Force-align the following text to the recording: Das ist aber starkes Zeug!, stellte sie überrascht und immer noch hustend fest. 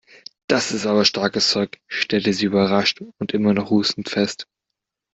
Das 0.47 0.71
ist 0.71 0.87
aber 0.87 1.05
starkes 1.05 1.51
Zeug!, 1.51 1.79
stellte 1.85 2.33
sie 2.33 2.45
überrascht 2.47 3.03
und 3.19 3.33
immer 3.35 3.53
noch 3.53 3.69
hustend 3.69 4.09
fest. 4.09 4.47